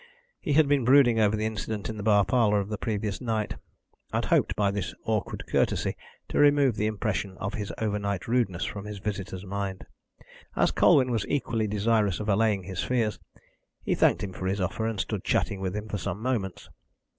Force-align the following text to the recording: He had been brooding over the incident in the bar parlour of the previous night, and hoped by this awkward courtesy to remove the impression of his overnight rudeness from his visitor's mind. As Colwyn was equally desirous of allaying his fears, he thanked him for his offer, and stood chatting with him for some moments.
He 0.39 0.53
had 0.53 0.67
been 0.67 0.83
brooding 0.83 1.19
over 1.19 1.35
the 1.37 1.45
incident 1.45 1.87
in 1.87 1.95
the 1.95 2.01
bar 2.01 2.25
parlour 2.25 2.59
of 2.59 2.69
the 2.69 2.77
previous 2.79 3.21
night, 3.21 3.57
and 4.11 4.25
hoped 4.25 4.55
by 4.55 4.71
this 4.71 4.95
awkward 5.05 5.43
courtesy 5.47 5.95
to 6.29 6.39
remove 6.39 6.75
the 6.75 6.87
impression 6.87 7.37
of 7.37 7.53
his 7.53 7.71
overnight 7.77 8.27
rudeness 8.27 8.65
from 8.65 8.85
his 8.85 8.97
visitor's 8.97 9.45
mind. 9.45 9.85
As 10.55 10.71
Colwyn 10.71 11.11
was 11.11 11.27
equally 11.27 11.67
desirous 11.67 12.19
of 12.19 12.29
allaying 12.29 12.63
his 12.63 12.83
fears, 12.83 13.19
he 13.83 13.93
thanked 13.93 14.23
him 14.23 14.33
for 14.33 14.47
his 14.47 14.59
offer, 14.59 14.87
and 14.87 14.99
stood 14.99 15.23
chatting 15.23 15.59
with 15.59 15.75
him 15.75 15.87
for 15.87 15.99
some 15.99 16.19
moments. 16.19 16.67